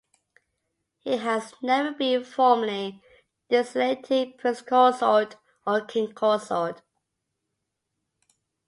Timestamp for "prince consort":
4.39-5.35